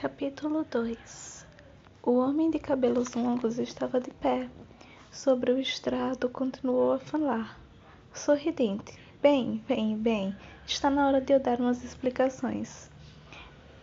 Capítulo 0.00 0.64
2 0.70 1.46
O 2.02 2.12
homem 2.12 2.50
de 2.50 2.58
cabelos 2.58 3.12
longos 3.12 3.58
estava 3.58 4.00
de 4.00 4.10
pé. 4.10 4.48
Sobre 5.12 5.52
o 5.52 5.58
estrado 5.58 6.26
continuou 6.30 6.92
a 6.92 6.98
falar, 6.98 7.60
sorridente. 8.14 8.98
Bem, 9.20 9.62
bem, 9.68 9.98
bem, 9.98 10.34
está 10.66 10.88
na 10.88 11.06
hora 11.06 11.20
de 11.20 11.34
eu 11.34 11.38
dar 11.38 11.60
umas 11.60 11.84
explicações. 11.84 12.90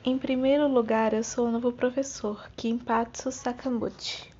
Em 0.04 0.18
primeiro 0.18 0.68
lugar, 0.68 1.14
eu 1.14 1.24
sou 1.24 1.50
o 1.50 1.52
novo 1.52 1.72
professor, 1.72 2.50
Kimpatsu 2.56 3.32
Sakamochi. 3.32 4.34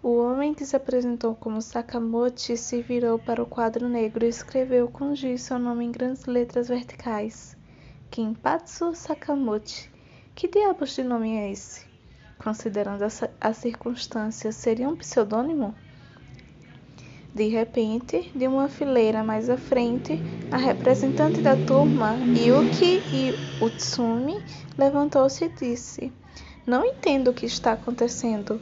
O 0.00 0.16
homem 0.16 0.54
que 0.54 0.64
se 0.64 0.76
apresentou 0.76 1.34
como 1.34 1.60
Sakamochi 1.60 2.56
se 2.56 2.80
virou 2.82 3.18
para 3.18 3.42
o 3.42 3.46
quadro 3.46 3.88
negro 3.88 4.24
e 4.24 4.28
escreveu 4.28 4.86
com 4.86 5.12
giz 5.12 5.42
seu 5.42 5.58
nome 5.58 5.86
em 5.86 5.90
grandes 5.90 6.24
letras 6.26 6.68
verticais. 6.68 7.56
Kimpatsu 8.12 8.94
Sakamochi. 8.94 9.92
Que 10.36 10.48
diabos 10.48 10.96
de 10.96 11.04
nome 11.04 11.36
é 11.36 11.52
esse? 11.52 11.86
Considerando 12.38 13.04
essa, 13.04 13.30
as 13.40 13.56
circunstâncias, 13.58 14.56
seria 14.56 14.88
um 14.88 14.96
pseudônimo? 14.96 15.72
De 17.32 17.46
repente, 17.46 18.32
de 18.34 18.48
uma 18.48 18.68
fileira 18.68 19.22
mais 19.22 19.48
à 19.48 19.56
frente, 19.56 20.20
a 20.50 20.56
representante 20.56 21.40
da 21.40 21.54
turma, 21.56 22.16
Yuki 22.36 23.32
Utsumi, 23.62 24.42
levantou-se 24.76 25.44
e 25.44 25.48
disse: 25.50 26.12
Não 26.66 26.84
entendo 26.84 27.28
o 27.28 27.34
que 27.34 27.46
está 27.46 27.70
acontecendo. 27.70 28.60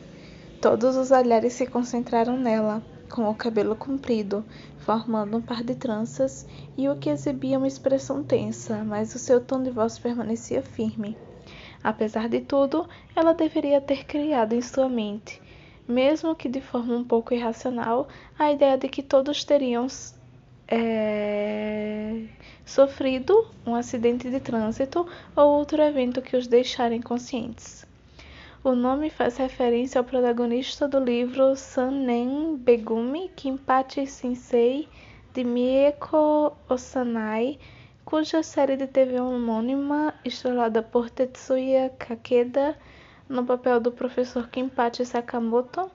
Todos 0.61 0.95
os 0.95 1.11
olhares 1.11 1.55
se 1.55 1.67
concentraram 1.67 2.37
nela, 2.37 2.83
com 3.09 3.31
o 3.31 3.35
cabelo 3.35 3.75
comprido, 3.75 4.45
formando 4.81 5.39
um 5.39 5.41
par 5.41 5.65
de 5.65 5.75
tranças, 5.75 6.47
e 6.77 6.87
o 6.91 6.97
que 6.97 7.09
exibia 7.09 7.57
uma 7.57 7.67
expressão 7.67 8.23
tensa, 8.23 8.85
mas 8.85 9.15
o 9.15 9.19
seu 9.19 9.41
tom 9.41 9.63
de 9.63 9.71
voz 9.71 9.99
permanecia 9.99 10.61
firme. 10.61 11.17
Apesar 11.83 12.29
de 12.29 12.41
tudo, 12.41 12.89
ela 13.15 13.35
deveria 13.35 13.81
ter 13.81 14.05
criado 14.05 14.55
em 14.55 14.63
sua 14.63 14.89
mente, 14.89 15.41
mesmo 15.87 16.35
que 16.35 16.49
de 16.49 16.61
forma 16.61 16.95
um 16.95 17.05
pouco 17.05 17.35
irracional, 17.35 18.09
a 18.39 18.53
ideia 18.53 18.79
de 18.79 18.89
que 18.89 19.03
todos 19.03 19.45
teriam 19.45 19.87
é, 20.69 22.23
sofrido 22.65 23.47
um 23.67 23.75
acidente 23.75 24.31
de 24.31 24.41
trânsito 24.41 25.07
ou 25.35 25.59
outro 25.59 25.83
evento 25.83 26.23
que 26.23 26.37
os 26.37 26.47
deixara 26.47 26.95
inconscientes. 26.95 27.85
O 28.65 28.77
nome 28.77 29.11
faz 29.11 29.37
referência 29.37 29.99
ao 29.99 30.05
protagonista 30.05 30.87
do 30.87 31.01
livro 31.01 31.57
Sanen 31.57 32.57
Begumi 32.57 33.29
Kinpachi 33.35 34.07
Sensei 34.07 34.89
de 35.35 35.43
Mieko 35.43 36.53
Osanai, 36.69 37.59
cuja 38.13 38.43
série 38.43 38.77
de 38.77 38.87
TV 38.87 39.19
homônima, 39.19 40.13
estrelada 40.23 40.83
por 40.83 41.09
Tetsuya 41.09 41.89
Kakeda 41.99 42.77
no 43.27 43.43
papel 43.43 43.81
do 43.81 43.91
professor 43.91 44.51
Kinpachi 44.51 45.07
Sakamoto, 45.07 45.91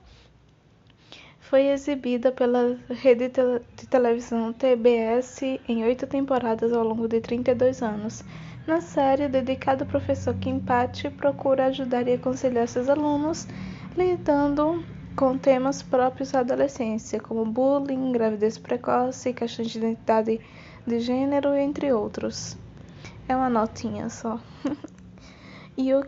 foi 1.38 1.68
exibida 1.68 2.32
pela 2.32 2.76
rede 2.90 3.28
de 3.28 3.86
televisão 3.86 4.52
TBS 4.52 5.42
em 5.68 5.84
oito 5.84 6.08
temporadas 6.08 6.72
ao 6.72 6.82
longo 6.82 7.06
de 7.06 7.20
32 7.20 7.84
anos. 7.84 8.24
Na 8.66 8.80
série, 8.80 9.28
dedicada 9.28 9.84
ao 9.84 9.88
professor 9.88 10.34
Kimpachi 10.34 11.10
procura 11.10 11.66
ajudar 11.66 12.08
e 12.08 12.14
aconselhar 12.14 12.66
seus 12.66 12.88
alunos 12.88 13.46
lidando 13.96 14.84
com 15.14 15.38
temas 15.38 15.84
próprios 15.84 16.32
da 16.32 16.40
adolescência, 16.40 17.20
como 17.20 17.44
bullying, 17.44 18.10
gravidez 18.10 18.58
precoce, 18.58 19.32
questões 19.32 19.70
de 19.70 19.78
identidade 19.78 20.40
de 20.88 21.00
gênero, 21.00 21.54
entre 21.54 21.92
outros. 21.92 22.56
É 23.28 23.36
uma 23.36 23.50
notinha 23.50 24.08
só. 24.08 24.40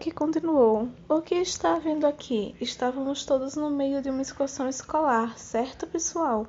Que 0.00 0.10
continuou. 0.10 0.88
O 1.08 1.20
que 1.20 1.34
está 1.36 1.78
vendo 1.78 2.06
aqui? 2.06 2.56
Estávamos 2.60 3.24
todos 3.24 3.54
no 3.54 3.70
meio 3.70 4.00
de 4.02 4.10
uma 4.10 4.22
excursão 4.22 4.68
escolar, 4.68 5.38
certo, 5.38 5.86
pessoal? 5.86 6.46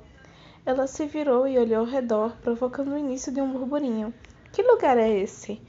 Ela 0.64 0.86
se 0.86 1.06
virou 1.06 1.46
e 1.46 1.58
olhou 1.58 1.80
ao 1.80 1.86
redor, 1.86 2.32
provocando 2.42 2.92
o 2.92 2.98
início 2.98 3.30
de 3.30 3.40
um 3.40 3.52
burburinho. 3.52 4.12
Que 4.52 4.62
lugar 4.62 4.96
é 4.96 5.10
esse? 5.10 5.60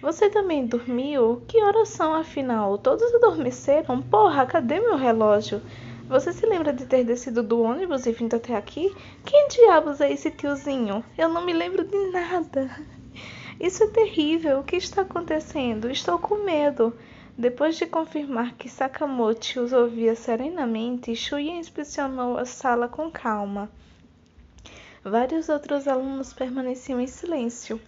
Você 0.00 0.30
também 0.30 0.64
dormiu? 0.64 1.42
Que 1.46 1.62
horas 1.62 1.88
são, 1.90 2.14
afinal? 2.14 2.78
Todos 2.78 3.12
adormeceram? 3.14 4.00
Porra, 4.00 4.46
cadê 4.46 4.80
meu 4.80 4.96
relógio? 4.96 5.60
Você 6.12 6.30
se 6.30 6.44
lembra 6.44 6.74
de 6.74 6.84
ter 6.84 7.04
descido 7.04 7.42
do 7.42 7.62
ônibus 7.62 8.04
e 8.04 8.12
vindo 8.12 8.36
até 8.36 8.54
aqui? 8.54 8.94
Quem 9.24 9.48
diabos 9.48 9.98
é 9.98 10.12
esse 10.12 10.30
tiozinho? 10.30 11.02
Eu 11.16 11.30
não 11.30 11.42
me 11.42 11.54
lembro 11.54 11.84
de 11.84 11.96
nada. 12.10 12.70
Isso 13.58 13.82
é 13.82 13.86
terrível. 13.86 14.58
O 14.58 14.62
que 14.62 14.76
está 14.76 15.00
acontecendo? 15.00 15.90
Estou 15.90 16.18
com 16.18 16.44
medo. 16.44 16.94
Depois 17.38 17.78
de 17.78 17.86
confirmar 17.86 18.52
que 18.56 18.68
Sakamoto 18.68 19.62
os 19.62 19.72
ouvia 19.72 20.14
serenamente, 20.14 21.16
Shuya 21.16 21.52
inspecionou 21.52 22.36
a 22.36 22.44
sala 22.44 22.88
com 22.88 23.10
calma. 23.10 23.70
Vários 25.02 25.48
outros 25.48 25.88
alunos 25.88 26.34
permaneciam 26.34 27.00
em 27.00 27.06
silêncio. 27.06 27.80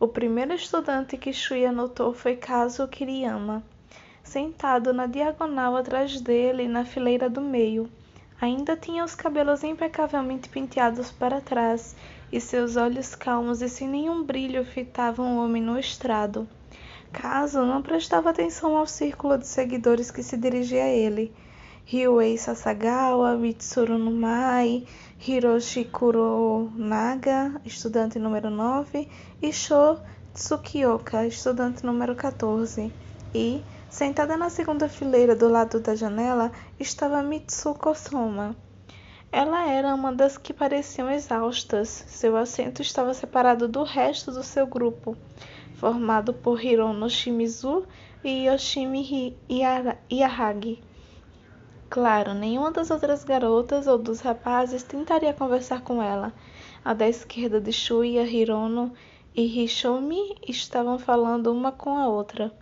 O 0.00 0.08
primeiro 0.08 0.54
estudante 0.54 1.18
que 1.18 1.34
Shuya 1.34 1.70
notou 1.70 2.14
foi 2.14 2.34
Kazuo 2.34 2.88
Kiriyama, 2.88 3.62
sentado 4.28 4.92
na 4.92 5.06
diagonal 5.06 5.74
atrás 5.74 6.20
dele 6.20 6.68
na 6.68 6.84
fileira 6.84 7.30
do 7.30 7.40
meio. 7.40 7.90
Ainda 8.40 8.76
tinha 8.76 9.02
os 9.02 9.14
cabelos 9.14 9.64
impecavelmente 9.64 10.48
penteados 10.48 11.10
para 11.10 11.40
trás 11.40 11.96
e 12.30 12.40
seus 12.40 12.76
olhos 12.76 13.14
calmos 13.14 13.62
e 13.62 13.68
sem 13.68 13.88
nenhum 13.88 14.22
brilho 14.22 14.64
fitavam 14.64 15.36
o 15.36 15.44
homem 15.44 15.62
no 15.62 15.78
estrado. 15.78 16.46
Kazuo 17.10 17.64
não 17.64 17.80
prestava 17.80 18.28
atenção 18.28 18.76
ao 18.76 18.86
círculo 18.86 19.38
de 19.38 19.46
seguidores 19.46 20.10
que 20.10 20.22
se 20.22 20.36
dirigia 20.36 20.84
a 20.84 20.88
ele. 20.88 21.32
Ryuei 21.86 22.36
Sasagawa, 22.36 23.34
Mitsuru 23.34 23.96
Numai, 23.96 24.86
Hiroshi 25.26 25.86
Kuronaga, 25.86 27.58
estudante 27.64 28.18
número 28.18 28.50
9, 28.50 29.08
e 29.40 29.50
Sho 29.50 29.98
Tsukioka, 30.34 31.26
estudante 31.26 31.84
número 31.86 32.14
14. 32.14 32.92
E, 33.34 33.62
sentada 33.88 34.36
na 34.36 34.50
segunda 34.50 34.88
fileira 34.88 35.34
do 35.34 35.48
lado 35.48 35.80
da 35.80 35.94
janela, 35.94 36.52
estava 36.78 37.22
Mitsuko 37.22 37.94
Soma. 37.94 38.54
Ela 39.30 39.66
era 39.66 39.94
uma 39.94 40.12
das 40.12 40.38
que 40.38 40.54
pareciam 40.54 41.10
exaustas. 41.10 42.04
Seu 42.06 42.36
assento 42.36 42.80
estava 42.80 43.12
separado 43.12 43.68
do 43.68 43.82
resto 43.82 44.32
do 44.32 44.42
seu 44.42 44.66
grupo, 44.66 45.16
formado 45.76 46.32
por 46.32 46.64
Hirono 46.64 47.10
Shimizu 47.10 47.86
e 48.24 48.46
Yoshimi 48.46 49.36
Iaragi. 50.10 50.82
Claro, 51.90 52.34
nenhuma 52.34 52.70
das 52.70 52.90
outras 52.90 53.24
garotas 53.24 53.86
ou 53.86 53.96
dos 53.96 54.20
rapazes 54.20 54.82
tentaria 54.82 55.32
conversar 55.32 55.82
com 55.82 56.02
ela. 56.02 56.32
À 56.84 56.92
da 56.92 57.08
esquerda 57.08 57.60
de 57.60 57.72
Shuya, 57.72 58.22
Hirono 58.22 58.92
e 59.34 59.64
Hishomi 59.64 60.36
estavam 60.46 60.98
falando 60.98 61.52
uma 61.52 61.72
com 61.72 61.96
a 61.96 62.08
outra. 62.08 62.52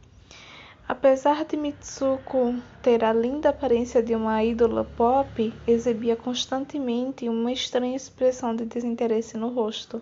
Apesar 0.88 1.44
de 1.44 1.56
Mitsuko 1.56 2.54
ter 2.80 3.04
a 3.04 3.12
linda 3.12 3.48
aparência 3.48 4.00
de 4.00 4.14
uma 4.14 4.44
ídola 4.44 4.84
pop, 4.84 5.52
exibia 5.66 6.14
constantemente 6.14 7.28
uma 7.28 7.50
estranha 7.50 7.96
expressão 7.96 8.54
de 8.54 8.64
desinteresse 8.64 9.36
no 9.36 9.48
rosto. 9.48 10.00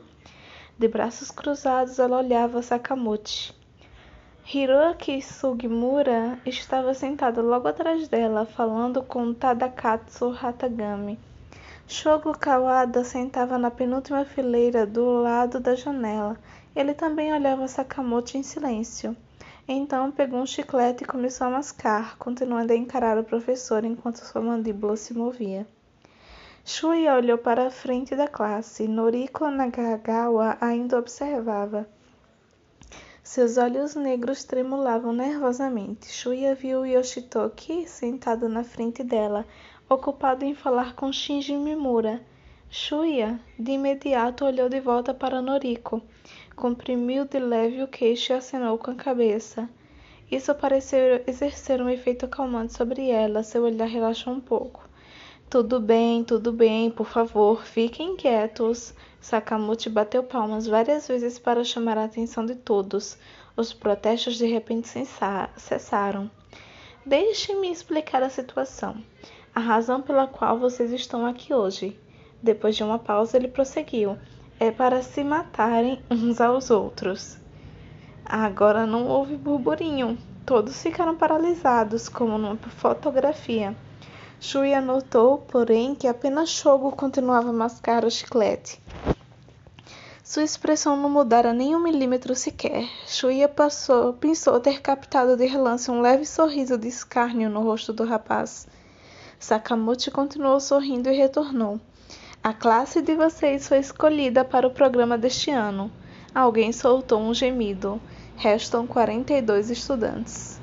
De 0.79 0.87
braços 0.87 1.31
cruzados, 1.31 1.99
ela 1.99 2.19
olhava 2.19 2.61
Sakamoto. 2.61 3.55
Hiroki 4.45 5.23
Sugimura 5.23 6.39
estava 6.45 6.93
sentado 6.93 7.41
logo 7.41 7.67
atrás 7.67 8.07
dela, 8.09 8.45
falando 8.45 9.03
com 9.03 9.33
Tadakatsu 9.33 10.37
Hatagami. 10.39 11.19
Shogo 11.89 12.37
Kawada 12.37 13.05
sentava 13.05 13.57
na 13.57 13.71
penúltima 13.71 14.27
fileira 14.27 14.85
do 14.85 15.23
lado 15.23 15.59
da 15.61 15.75
janela. 15.75 16.37
Ele 16.77 16.93
também 16.93 17.33
olhava 17.33 17.67
Sakamoto 17.69 18.37
em 18.37 18.43
silêncio. 18.43 19.17
Então 19.67 20.11
pegou 20.11 20.41
um 20.41 20.47
chiclete 20.47 21.05
e 21.05 21.07
começou 21.07 21.47
a 21.47 21.51
mascar, 21.51 22.19
continuando 22.19 22.73
a 22.73 22.77
encarar 22.77 23.17
o 23.19 23.25
professor 23.25 23.83
enquanto 23.85 24.17
sua 24.17 24.43
mandíbula 24.43 24.95
se 24.97 25.15
movia. 25.15 25.67
Shuya 26.67 27.15
olhou 27.15 27.39
para 27.39 27.67
a 27.67 27.71
frente 27.71 28.15
da 28.15 28.29
classe. 28.29 28.87
Noriko 28.87 29.51
Nagagawa 29.51 30.57
ainda 30.61 30.99
observava. 30.99 31.89
Seus 33.23 33.57
olhos 33.57 33.95
negros 33.95 34.45
tremulavam 34.45 35.13
nervosamente. 35.13 36.13
Shuya 36.13 36.55
viu 36.55 36.85
Yoshitoki 36.85 37.89
sentado 37.89 38.51
na 38.51 38.63
frente 38.63 39.03
dela, 39.03 39.47
ocupado 39.89 40.45
em 40.45 40.55
falar 40.55 40.95
com 40.95 41.11
Shinji 41.11 41.57
Mimura. 41.57 42.21
Shuya, 42.71 43.41
de 43.59 43.73
imediato, 43.73 44.45
olhou 44.45 44.69
de 44.69 44.81
volta 44.81 45.15
para 45.15 45.41
Noriko, 45.41 46.03
comprimiu 46.55 47.25
de 47.25 47.39
leve 47.39 47.83
o 47.83 47.89
queixo 47.89 48.33
e 48.33 48.37
acenou 48.37 48.79
com 48.79 48.91
a 48.91 48.95
cabeça. 48.95 49.69
Isso 50.31 50.55
pareceu 50.55 51.23
exercer 51.27 51.81
um 51.83 51.89
efeito 51.89 52.27
calmante 52.27 52.73
sobre 52.73 53.11
ela. 53.11 53.43
Seu 53.43 53.65
olhar 53.65 53.87
relaxou 53.87 54.33
um 54.33 54.41
pouco. 54.41 54.89
Tudo 55.51 55.79
bem, 55.79 56.25
tudo 56.25 56.53
bem, 56.53 56.91
por 56.91 57.07
favor, 57.07 57.65
fiquem 57.65 58.17
quietos. 58.17 58.95
Sakamoto 59.21 59.89
bateu 59.91 60.23
palmas 60.23 60.67
várias 60.67 61.07
vezes 61.07 61.39
para 61.39 61.63
chamar 61.63 61.97
a 61.99 62.05
atenção 62.05 62.45
de 62.45 62.55
todos. 62.55 63.17
Os 63.57 63.73
protestos 63.73 64.37
de 64.37 64.47
repente 64.47 64.89
cessaram. 65.57 66.31
Deixe-me 67.07 67.71
explicar 67.71 68.23
a 68.23 68.31
situação. 68.31 68.97
A 69.55 69.61
razão 69.61 70.03
pela 70.03 70.27
qual 70.27 70.59
vocês 70.59 70.91
estão 70.91 71.25
aqui 71.25 71.55
hoje. 71.55 71.97
Depois 72.43 72.75
de 72.75 72.83
uma 72.83 72.99
pausa, 72.99 73.37
ele 73.37 73.47
prosseguiu: 73.47 74.19
É 74.61 74.71
para 74.71 75.03
se 75.03 75.25
matarem 75.25 76.01
uns 76.09 76.41
aos 76.41 76.71
outros. 76.71 77.37
Agora 78.25 78.87
não 78.87 79.09
houve 79.09 79.37
burburinho. 79.37 80.17
Todos 80.47 80.81
ficaram 80.81 81.17
paralisados, 81.17 82.09
como 82.09 82.39
numa 82.39 82.57
fotografia. 82.57 83.77
Shuya 84.41 84.81
notou, 84.81 85.39
porém, 85.39 85.95
que 85.95 86.07
apenas 86.07 86.51
Shogo 86.51 86.93
continuava 86.93 87.51
a 87.51 87.53
mascar 87.53 88.05
o 88.05 88.11
chiclete. 88.11 88.81
Sua 90.23 90.45
expressão 90.45 90.97
não 90.97 91.11
mudara 91.11 91.53
nem 91.53 91.75
um 91.75 91.83
milímetro 91.83 92.35
sequer. 92.35 92.89
Shuya 93.07 93.49
passou, 93.49 94.13
pensou 94.13 94.61
ter 94.61 94.81
captado 94.81 95.37
de 95.37 95.47
relance 95.47 95.91
um 95.91 96.01
leve 96.01 96.25
sorriso 96.25 96.79
de 96.79 96.89
escárnio 96.89 97.51
no 97.51 97.63
rosto 97.63 97.93
do 97.93 98.05
rapaz. 98.05 98.69
Sakamoto 99.39 100.11
continuou 100.13 100.61
sorrindo 100.61 101.11
e 101.11 101.17
retornou. 101.17 101.81
A 102.45 102.53
classe 102.53 103.01
de 103.01 103.15
vocês 103.15 103.67
foi 103.67 103.79
escolhida 103.79 104.45
para 104.45 104.67
o 104.67 104.71
programa 104.71 105.17
deste 105.17 105.51
ano. 105.51 105.91
Alguém 106.35 106.73
soltou 106.75 107.19
um 107.19 107.33
gemido. 107.33 107.99
Restam 108.37 108.87
42 108.87 109.71
estudantes. 109.71 110.54